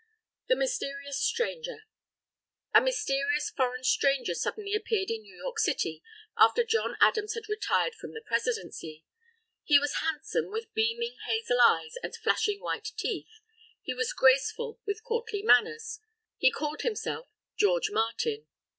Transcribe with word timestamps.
THE 0.47 0.55
MYSTERIOUS 0.55 1.21
STRANGER 1.23 1.83
A 2.73 2.81
mysterious 2.81 3.51
foreign 3.51 3.83
stranger 3.83 4.33
suddenly 4.33 4.73
appeared 4.73 5.11
in 5.11 5.21
New 5.21 5.35
York 5.37 5.59
City, 5.59 6.01
after 6.35 6.63
John 6.63 6.97
Adams 6.99 7.35
had 7.35 7.47
retired 7.47 7.93
from 7.93 8.15
the 8.15 8.23
presidency. 8.25 9.05
He 9.63 9.77
was 9.77 9.97
handsome, 10.01 10.49
with 10.49 10.73
beaming 10.73 11.17
hazel 11.27 11.59
eyes 11.61 11.93
and 12.01 12.15
flashing 12.15 12.59
white 12.61 12.93
teeth. 12.97 13.29
He 13.83 13.93
was 13.93 14.11
graceful, 14.11 14.79
with 14.87 15.03
courtly 15.03 15.43
manners. 15.43 15.99
He 16.39 16.49
called 16.49 16.81
himself 16.81 17.27
George 17.55 17.91
Martin. 17.91 18.47